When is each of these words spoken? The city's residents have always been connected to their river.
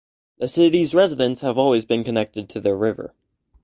The 0.39 0.47
city's 0.47 0.95
residents 0.95 1.41
have 1.41 1.59
always 1.59 1.85
been 1.85 2.03
connected 2.03 2.49
to 2.49 2.59
their 2.59 2.75
river. 2.75 3.13